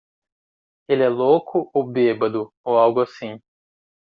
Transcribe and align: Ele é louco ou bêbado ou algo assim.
Ele 0.89 1.03
é 1.03 1.09
louco 1.09 1.69
ou 1.75 1.83
bêbado 1.85 2.51
ou 2.65 2.75
algo 2.75 3.01
assim. 3.01 3.39